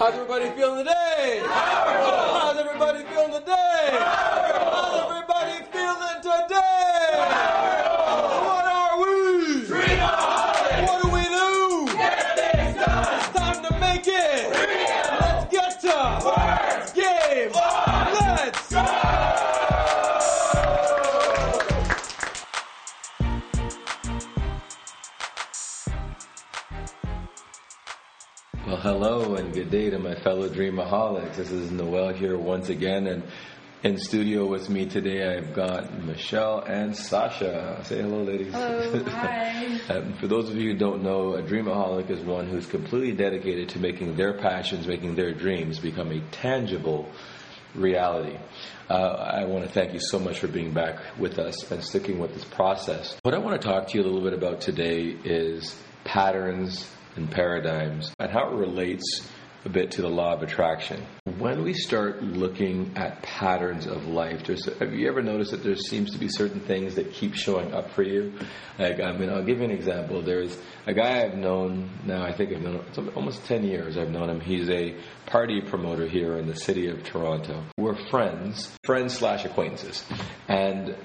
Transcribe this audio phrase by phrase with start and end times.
[0.00, 1.42] How's everybody feeling today?
[1.44, 3.88] How's everybody feeling today?
[3.90, 4.39] How's
[28.70, 31.34] Well, hello and good day to my fellow Dreamaholics.
[31.34, 33.24] This is Noel here once again, and
[33.82, 37.80] in studio with me today I've got Michelle and Sasha.
[37.82, 38.52] Say hello, ladies.
[38.52, 39.80] Hello, hi.
[39.88, 43.70] Um, for those of you who don't know, a Dreamaholic is one who's completely dedicated
[43.70, 47.10] to making their passions, making their dreams become a tangible
[47.74, 48.38] reality.
[48.88, 52.20] Uh, I want to thank you so much for being back with us and sticking
[52.20, 53.18] with this process.
[53.24, 57.30] What I want to talk to you a little bit about today is patterns and
[57.30, 59.28] paradigms and how it relates
[59.64, 61.04] a bit to the law of attraction.
[61.38, 66.12] When we start looking at patterns of life, have you ever noticed that there seems
[66.12, 68.32] to be certain things that keep showing up for you?
[68.78, 70.22] Like, I mean, I'll give you an example.
[70.22, 74.10] There's a guy I've known now, I think I've known it's almost 10 years I've
[74.10, 74.40] known him.
[74.40, 74.96] He's a
[75.26, 77.62] party promoter here in the city of Toronto.
[77.76, 80.04] We're friends, friends slash acquaintances.
[80.48, 80.96] And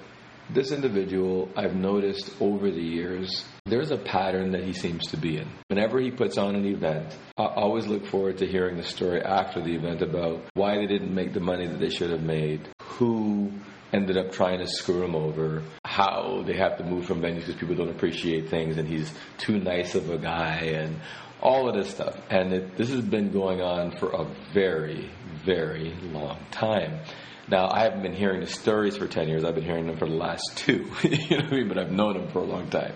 [0.53, 5.37] this individual, I've noticed over the years, there's a pattern that he seems to be
[5.37, 5.47] in.
[5.67, 9.61] Whenever he puts on an event, I always look forward to hearing the story after
[9.61, 13.51] the event about why they didn't make the money that they should have made, who
[13.91, 17.55] ended up trying to screw him over, how they have to move from venues because
[17.55, 20.99] people don't appreciate things, and he's too nice of a guy, and
[21.41, 22.15] all of this stuff.
[22.29, 25.09] And it, this has been going on for a very,
[25.45, 26.99] very long time.
[27.47, 29.43] Now, I haven't been hearing the stories for 10 years.
[29.43, 30.91] I've been hearing them for the last two.
[31.03, 31.67] you know what I mean?
[31.67, 32.93] But I've known him for a long time.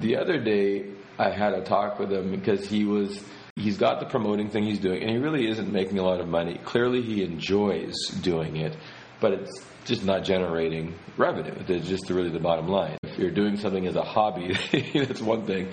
[0.00, 0.86] The other day,
[1.18, 3.22] I had a talk with him because he was.
[3.54, 6.26] He's got the promoting thing he's doing, and he really isn't making a lot of
[6.26, 6.58] money.
[6.64, 8.74] Clearly, he enjoys doing it,
[9.20, 11.54] but it's just not generating revenue.
[11.68, 12.96] It's just really the bottom line.
[13.02, 14.56] If you're doing something as a hobby,
[14.94, 15.68] that's one thing.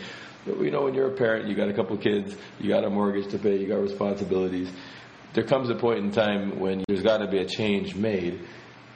[0.46, 2.90] But you know, when you're a parent, you got a couple kids, you got a
[2.90, 4.70] mortgage to pay, you got responsibilities
[5.34, 8.40] there comes a point in time when there's got to be a change made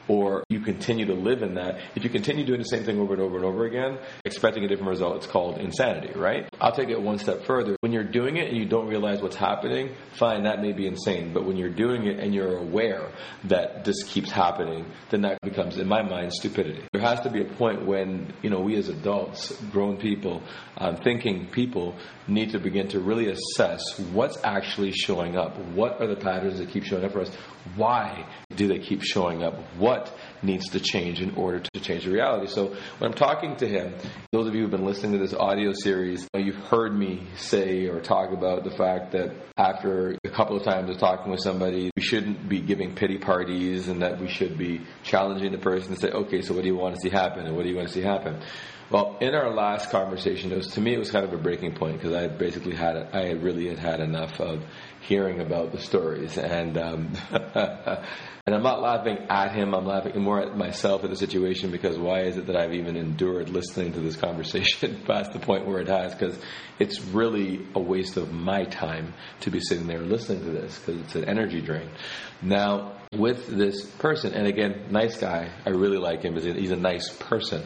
[0.08, 1.80] or you continue to live in that.
[1.96, 4.68] If you continue doing the same thing over and over and over again, expecting a
[4.68, 6.48] different result, it's called insanity, right?
[6.60, 7.78] I'll take it one step further.
[7.82, 11.34] When you're doing it and you don't realize what's happening, fine, that may be insane.
[11.34, 13.12] But when you're doing it and you're aware
[13.46, 16.84] that this keeps happening, then that becomes, in my mind, stupidity.
[16.92, 20.42] There has to be a point when, you know, we as adults, grown people,
[20.78, 21.96] um, thinking people,
[22.28, 25.58] need to begin to really assess what's actually showing up.
[25.74, 27.34] What are the patterns that keep showing up for us?
[27.76, 28.26] Why
[28.56, 29.56] do they keep showing up?
[29.78, 32.48] What needs to change in order to change the reality?
[32.48, 33.94] So when I'm talking to him,
[34.32, 38.00] those of you who've been listening to this audio series, you've heard me say or
[38.02, 42.02] talk about the fact that after a couple of times of talking with somebody, we
[42.02, 46.10] shouldn't be giving pity parties and that we should be challenging the person to say,
[46.10, 47.94] okay, so what do you want to see happen and what do you want to
[47.94, 48.42] see happen?
[48.94, 51.74] Well, in our last conversation, it was to me it was kind of a breaking
[51.74, 54.64] point because I basically had I really had had enough of
[55.02, 59.74] hearing about the stories, and um, and I'm not laughing at him.
[59.74, 62.96] I'm laughing more at myself at the situation because why is it that I've even
[62.96, 66.14] endured listening to this conversation past the point where it has?
[66.14, 66.38] Because
[66.80, 71.02] it's really a waste of my time to be sitting there listening to this because
[71.02, 71.90] it's an energy drain.
[72.42, 75.50] Now with this person, and again, nice guy.
[75.66, 76.36] I really like him.
[76.36, 77.64] He's a nice person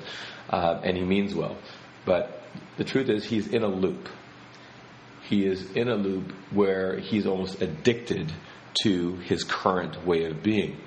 [0.50, 1.57] uh, and he means well.
[2.06, 2.41] But
[2.77, 4.09] the truth is, he's in a loop.
[5.23, 8.31] He is in a loop where he's almost addicted
[8.83, 10.79] to his current way of being.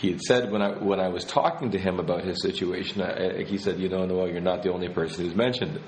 [0.00, 3.42] He had said when I when I was talking to him about his situation, I,
[3.44, 5.82] he said, "You know, Noel, you're not the only person who's mentioned it."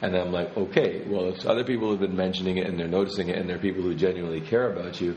[0.00, 3.28] And I'm like, "Okay, well, if other people have been mentioning it and they're noticing
[3.28, 5.16] it, and they're people who genuinely care about you,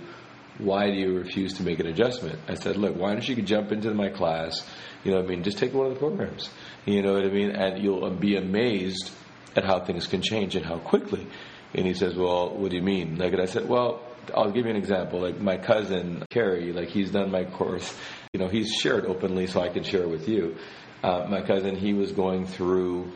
[0.58, 3.72] why do you refuse to make an adjustment?" I said, "Look, why don't you jump
[3.72, 4.68] into my class?
[5.04, 6.50] You know, I mean, just take one of the programs.
[6.86, 7.52] You know what I mean?
[7.52, 9.12] And you'll be amazed
[9.56, 11.28] at how things can change and how quickly.
[11.74, 13.18] And he says, Well, what do you mean?
[13.18, 14.02] Like, and I said, Well,
[14.34, 15.20] I'll give you an example.
[15.20, 17.96] Like, my cousin, Kerry, like, he's done my course.
[18.34, 20.56] You know, he's shared openly so I can share with you.
[21.04, 23.12] Uh, my cousin, he was going through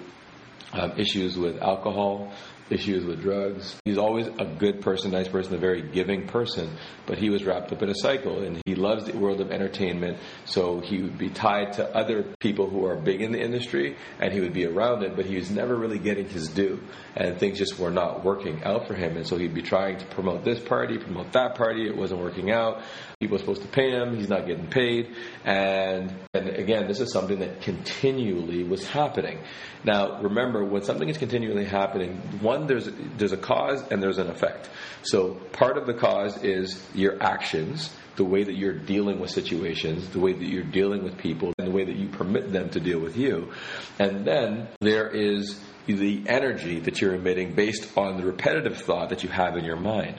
[0.74, 2.32] um, issues with alcohol,
[2.70, 3.76] issues with drugs.
[3.86, 6.70] He's always a good person, nice person, a very giving person,
[7.06, 10.18] but he was wrapped up in a cycle and he loves the world of entertainment,
[10.46, 14.34] so he would be tied to other people who are big in the industry and
[14.34, 16.80] he would be around it, but he was never really getting his due
[17.16, 20.06] and things just were not working out for him and so he'd be trying to
[20.08, 22.82] promote this party, promote that party, it wasn't working out.
[23.20, 25.14] People were supposed to pay him, he's not getting paid,
[25.44, 29.40] and and again, this is something that continually was happening.
[29.84, 34.18] Now, remember, when something is continually happening, one one, there's there's a cause and there's
[34.18, 34.70] an effect.
[35.04, 40.08] So part of the cause is your actions, the way that you're dealing with situations,
[40.10, 42.80] the way that you're dealing with people, and the way that you permit them to
[42.80, 43.52] deal with you.
[43.98, 45.60] And then there is
[45.98, 49.76] the energy that you're emitting based on the repetitive thought that you have in your
[49.78, 50.16] mind.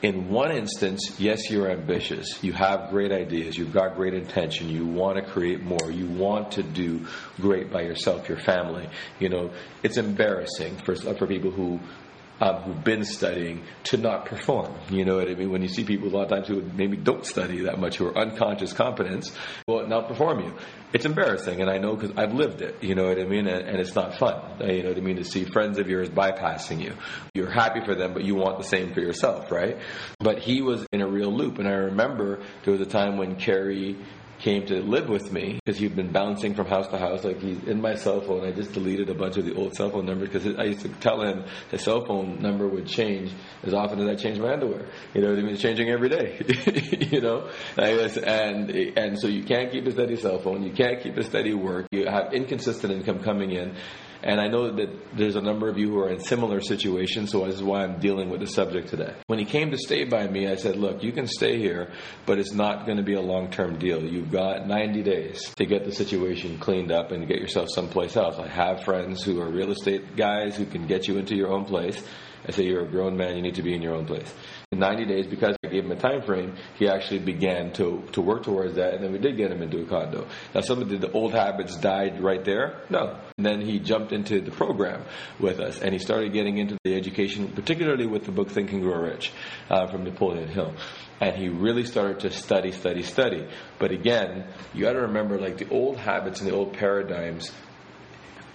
[0.00, 2.38] In one instance, yes, you're ambitious.
[2.42, 3.58] You have great ideas.
[3.58, 4.68] You've got great intention.
[4.68, 5.90] You want to create more.
[5.90, 7.06] You want to do
[7.40, 8.88] great by yourself, your family.
[9.18, 9.50] You know,
[9.82, 11.80] it's embarrassing for, for people who
[12.38, 14.72] who've been studying to not perform.
[14.90, 15.50] You know what I mean?
[15.50, 18.06] When you see people a lot of times who maybe don't study that much, who
[18.06, 19.32] are unconscious competence,
[19.66, 20.54] will not perform you.
[20.92, 22.82] It's embarrassing, and I know because I've lived it.
[22.82, 23.46] You know what I mean?
[23.46, 24.34] And, and, it's not fun.
[24.60, 25.16] Uh, you know what I mean?
[25.16, 26.94] To see friends of yours bypassing you.
[27.34, 29.76] You're happy for them, but you want the same for yourself, right?
[30.18, 33.36] But he was in a real loop, and I remember there was a time when
[33.36, 33.98] Kerry
[34.38, 37.24] came to live with me because he'd been bouncing from house to house.
[37.24, 38.46] Like he's in my cell phone.
[38.46, 40.88] I just deleted a bunch of the old cell phone numbers because I used to
[40.88, 43.32] tell him his cell phone number would change
[43.62, 44.86] as often as I changed my underwear.
[45.14, 45.52] You know what I mean?
[45.52, 46.40] It's changing every day.
[47.10, 50.62] you know, and and so you can't keep a steady cell phone.
[50.62, 51.86] You can't keep a steady work.
[51.90, 53.76] You have inconsistent income coming in.
[54.22, 57.46] And I know that there's a number of you who are in similar situations, so
[57.46, 59.14] this is why I'm dealing with the subject today.
[59.26, 61.92] When he came to stay by me, I said, Look, you can stay here,
[62.26, 64.02] but it's not going to be a long term deal.
[64.02, 68.38] You've got 90 days to get the situation cleaned up and get yourself someplace else.
[68.38, 71.64] I have friends who are real estate guys who can get you into your own
[71.64, 72.02] place.
[72.46, 74.32] I say, You're a grown man, you need to be in your own place.
[74.70, 78.20] In 90 days, because I gave him a time frame, he actually began to, to
[78.20, 80.26] work towards that, and then we did get him into a condo.
[80.54, 82.82] Now, some of the, the old habits died right there?
[82.90, 83.18] No.
[83.38, 85.04] And then he jumped into the program
[85.40, 88.82] with us, and he started getting into the education, particularly with the book Think and
[88.82, 89.32] Grow Rich
[89.70, 90.74] uh, from Napoleon Hill
[91.20, 93.46] and he really started to study, study, study.
[93.78, 97.50] But again, you got to remember, like the old habits and the old paradigms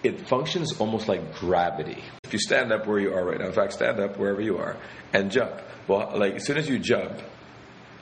[0.04, 2.04] it functions almost like gravity.
[2.24, 4.58] If you stand up where you are right now, in fact, stand up wherever you
[4.58, 4.78] are
[5.14, 5.62] and jump.
[5.88, 7.14] Well, like as soon as you jump,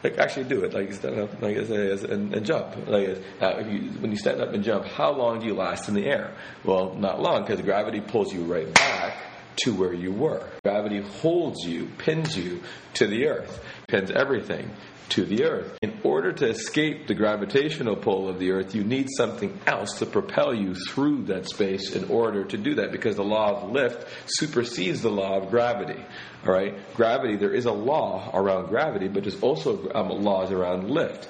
[0.04, 2.88] like actually do it, like stand up, like and, and jump.
[2.88, 5.94] Like uh, you, when you stand up and jump, how long do you last in
[5.94, 6.34] the air?
[6.64, 9.16] Well, not long because gravity pulls you right back
[9.58, 10.48] to where you were.
[10.64, 12.62] Gravity holds you, pins you
[12.96, 14.70] to the earth, pins everything
[15.12, 15.78] to the earth.
[15.82, 20.06] In order to escape the gravitational pull of the earth, you need something else to
[20.06, 24.08] propel you through that space in order to do that because the law of lift
[24.26, 26.02] supersedes the law of gravity.
[26.46, 26.76] All right?
[26.96, 31.28] Gravity, there is a law around gravity, but there's also um, laws around lift.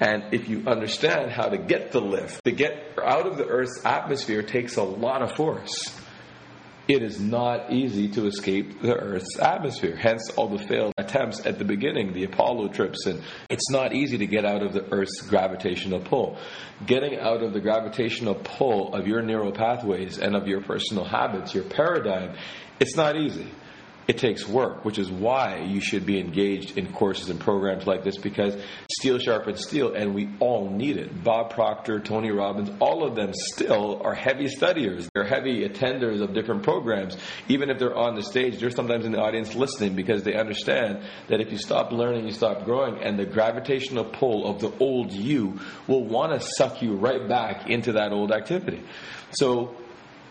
[0.00, 3.84] And if you understand how to get the lift, to get out of the Earth's
[3.84, 6.00] atmosphere takes a lot of force
[6.86, 9.96] it is not easy to escape the Earth's atmosphere.
[9.96, 14.18] Hence, all the failed attempts at the beginning, the Apollo trips, and it's not easy
[14.18, 16.38] to get out of the Earth's gravitational pull.
[16.86, 21.54] Getting out of the gravitational pull of your neural pathways and of your personal habits,
[21.54, 22.36] your paradigm,
[22.80, 23.46] it's not easy
[24.06, 28.04] it takes work, which is why you should be engaged in courses and programs like
[28.04, 28.56] this because
[28.90, 31.24] steel sharpens steel, and we all need it.
[31.24, 35.08] Bob Proctor, Tony Robbins, all of them still are heavy studiers.
[35.14, 37.16] They're heavy attenders of different programs.
[37.48, 41.02] Even if they're on the stage, they're sometimes in the audience listening because they understand
[41.28, 45.12] that if you stop learning, you stop growing, and the gravitational pull of the old
[45.12, 48.82] you will want to suck you right back into that old activity.
[49.32, 49.74] So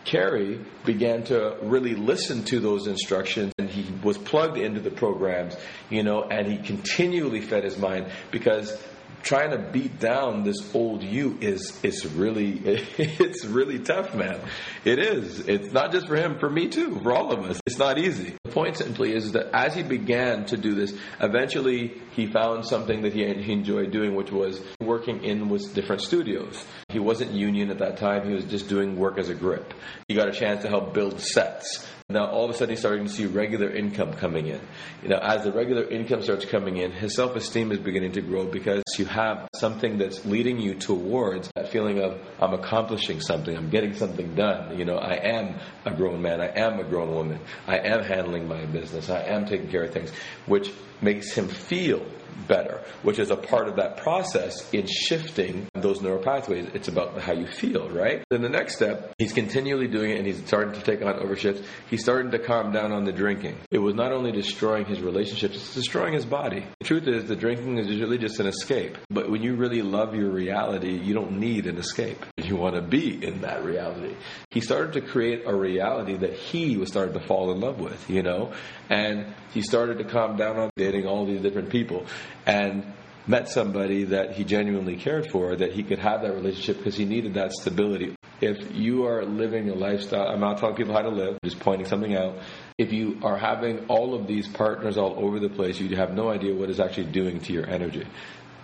[0.06, 5.56] Kerry began to really listen to those instructions and he was plugged into the programs,
[5.90, 8.78] you know, and he continually fed his mind because
[9.24, 12.52] trying to beat down this old you is is really
[12.98, 14.40] it's really tough, man.
[14.86, 15.40] It is.
[15.48, 17.60] It's not just for him, for me too, for all of us.
[17.66, 18.36] It's not easy.
[18.44, 23.02] The point simply is that as he began to do this, eventually he found something
[23.04, 26.64] that he, he enjoyed doing, which was working in with different studios.
[26.90, 28.28] He wasn't union at that time.
[28.28, 29.74] He was just doing work as a grip.
[30.08, 31.88] He got a chance to help build sets.
[32.10, 34.60] Now, all of a sudden, he's starting to see regular income coming in.
[35.02, 38.46] You know, as the regular income starts coming in, his self-esteem is beginning to grow
[38.46, 43.70] because you have something that's leading you towards that feeling of I'm accomplishing something, I'm
[43.70, 44.78] getting something done.
[44.78, 48.48] You know, I am a grown man, I am a grown woman, I am handling
[48.48, 50.12] my business, I am taking care of things,
[50.46, 52.06] which makes him feel
[52.48, 56.68] better, which is a part of that process in shifting those neural pathways.
[56.74, 58.24] It's about how you feel, right?
[58.30, 61.64] Then the next step, he's continually doing it and he's starting to take on overshifts.
[61.90, 63.58] He's starting to calm down on the drinking.
[63.72, 66.66] It was not only destroying his relationships, it's destroying his body.
[66.80, 68.98] The truth is, the drinking is usually just an escape.
[69.10, 72.26] But when you really love your reality, you don't need an escape.
[72.38, 74.16] You want to be in that reality.
[74.52, 78.10] He started to create a reality that he was starting to fall in love with,
[78.10, 78.54] you know?
[78.90, 82.06] And he started to calm down on dating all these different people.
[82.46, 82.94] And
[83.26, 87.06] met somebody that he genuinely cared for, that he could have that relationship because he
[87.06, 88.16] needed that stability.
[88.42, 91.88] If you are living a lifestyle, I'm not telling people how to live, just pointing
[91.88, 92.40] something out.
[92.78, 96.30] If you are having all of these partners all over the place, you have no
[96.30, 98.06] idea what it's actually doing to your energy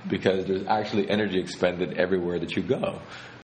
[0.09, 2.99] because there's actually energy expended everywhere that you go.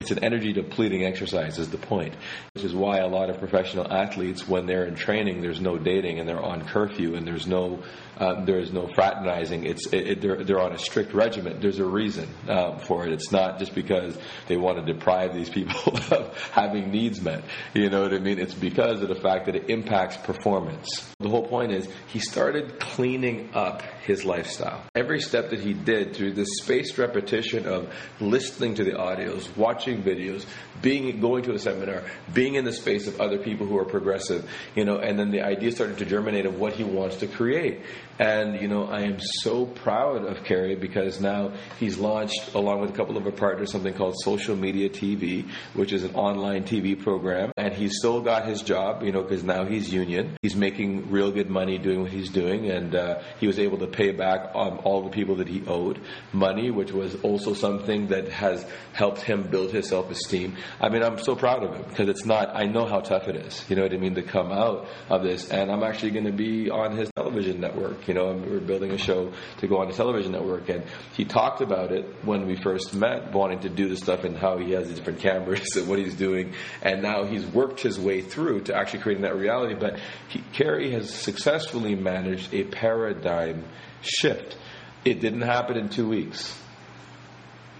[0.04, 2.14] It's an energy depleting exercise, is the point.
[2.52, 6.18] Which is why a lot of professional athletes, when they're in training, there's no dating
[6.18, 7.82] and they're on curfew and there's no
[8.18, 9.64] um, there is no fraternizing.
[9.64, 11.60] It's it, it, they're, they're on a strict regimen.
[11.60, 13.12] There's a reason um, for it.
[13.12, 17.44] It's not just because they want to deprive these people of having needs met.
[17.74, 18.38] You know what I mean?
[18.38, 21.12] It's because of the fact that it impacts performance.
[21.18, 24.82] The whole point is he started cleaning up his lifestyle.
[24.94, 29.93] Every step that he did through this spaced repetition of listening to the audios, watching
[30.02, 30.46] videos,
[30.82, 34.48] being going to a seminar, being in the space of other people who are progressive,
[34.74, 37.80] you know, and then the idea started to germinate of what he wants to create.
[38.18, 42.90] And, you know, I am so proud of Kerry because now he's launched, along with
[42.90, 47.00] a couple of our partners, something called Social Media TV, which is an online TV
[47.00, 47.50] program.
[47.56, 50.36] And he's still got his job, you know, because now he's union.
[50.42, 52.70] He's making real good money doing what he's doing.
[52.70, 56.00] And uh, he was able to pay back um, all the people that he owed
[56.32, 60.56] money, which was also something that has helped him build his self esteem.
[60.80, 63.34] I mean, I'm so proud of him because it's not, I know how tough it
[63.34, 65.50] is, you know what I mean, to come out of this.
[65.50, 68.90] And I'm actually going to be on his television network you know, we were building
[68.90, 70.84] a show to go on a television network, and
[71.16, 74.58] he talked about it when we first met, wanting to do the stuff and how
[74.58, 78.20] he has the different cameras and what he's doing, and now he's worked his way
[78.20, 79.74] through to actually creating that reality.
[79.74, 83.64] But he, Kerry has successfully managed a paradigm
[84.02, 84.56] shift.
[85.04, 86.58] It didn't happen in two weeks.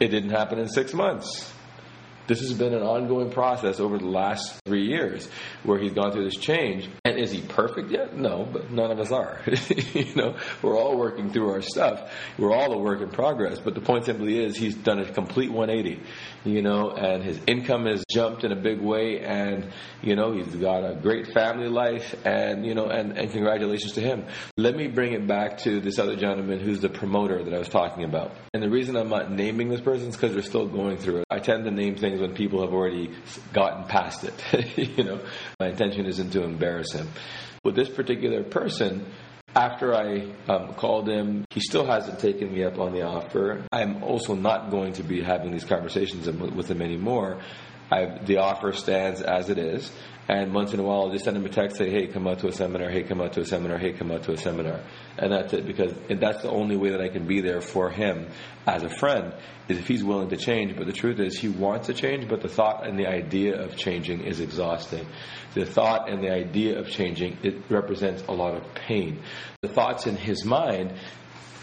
[0.01, 1.54] It didn't happen in six months.
[2.27, 5.29] This has been an ongoing process over the last three years
[5.63, 6.89] where he's gone through this change.
[7.05, 8.17] And is he perfect yet?
[8.17, 9.41] No, but none of us are.
[9.93, 12.11] you know, we're all working through our stuff.
[12.39, 13.59] We're all a work in progress.
[13.59, 16.03] But the point simply is he's done a complete 180,
[16.45, 19.73] you know, and his income has jumped in a big way and,
[20.03, 24.01] you know, he's got a great family life and, you know, and, and congratulations to
[24.01, 24.27] him.
[24.57, 27.69] Let me bring it back to this other gentleman who's the promoter that I was
[27.69, 28.33] talking about.
[28.53, 31.25] And the reason I'm not naming this person is because they're still going through it.
[31.31, 33.11] I tend to name things when people have already
[33.53, 34.79] gotten past it.
[34.97, 35.21] you know,
[35.59, 37.09] my intention isn't to embarrass him.
[37.65, 39.07] With this particular person,
[39.55, 43.63] after I um, called him, he still hasn't taken me up on the offer.
[43.73, 47.41] I'm also not going to be having these conversations with him anymore.
[47.91, 49.91] I've, the offer stands as it is.
[50.27, 52.39] And once in a while, I'll just send him a text, say, hey, come out
[52.39, 54.81] to a seminar, hey, come out to a seminar, hey, come out to a seminar.
[55.19, 58.29] And that's it, because that's the only way that I can be there for him
[58.67, 59.35] as a friend,
[59.69, 60.79] is if he's willing to change.
[60.79, 63.77] But the truth is, he wants to change, but the thought and the idea of
[63.77, 65.07] changing is exhausting.
[65.53, 69.21] The thought and the idea of changing, it represents a lot of pain.
[69.61, 70.95] The thoughts in his mind,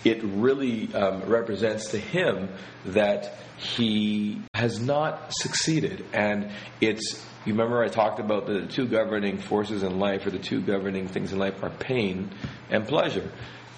[0.03, 2.49] it really um, represents to him
[2.85, 6.05] that he has not succeeded.
[6.13, 10.39] And it's you remember I talked about the two governing forces in life, or the
[10.39, 12.29] two governing things in life are pain
[12.69, 13.31] and pleasure.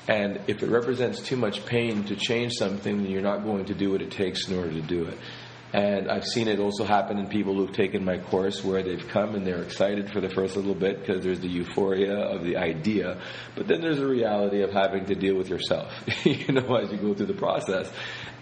[0.07, 3.73] And if it represents too much pain to change something, then you're not going to
[3.73, 5.17] do what it takes in order to do it.
[5.73, 9.33] And I've seen it also happen in people who've taken my course where they've come
[9.33, 13.19] and they're excited for the first little bit because there's the euphoria of the idea.
[13.55, 15.91] But then there's the reality of having to deal with yourself,
[16.25, 17.91] you know, as you go through the process.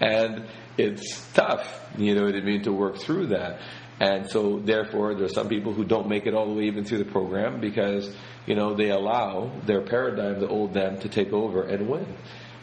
[0.02, 0.46] And
[0.78, 1.66] it's tough,
[1.98, 3.62] you know what I mean, to work through that.
[4.02, 6.84] And so, therefore, there are some people who don't make it all the way even
[6.84, 8.14] through the program because,
[8.48, 12.08] you know, they allow their paradigm, the old them, to take over and win.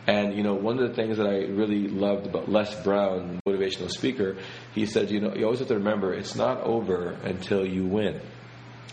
[0.08, 3.90] And, you know, one of the things that I really loved about Les Brown, motivational
[3.90, 4.38] speaker,
[4.74, 8.18] he said, you know, you always have to remember it's not over until you win.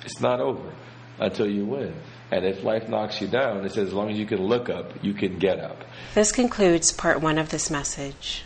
[0.03, 0.75] It's not over
[1.17, 1.95] until you win.
[2.31, 4.91] And if life knocks you down, it says as long as you can look up,
[5.01, 5.85] you can get up.
[6.15, 8.43] This concludes part one of this message.